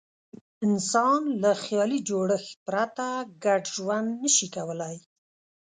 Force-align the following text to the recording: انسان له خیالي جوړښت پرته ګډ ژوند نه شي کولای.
انسان 0.67 1.21
له 1.43 1.51
خیالي 1.63 1.99
جوړښت 2.09 2.51
پرته 2.67 3.05
ګډ 3.43 3.63
ژوند 3.75 4.09
نه 4.21 4.29
شي 4.35 4.47
کولای. 4.55 4.95